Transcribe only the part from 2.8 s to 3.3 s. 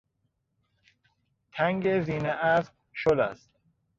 شل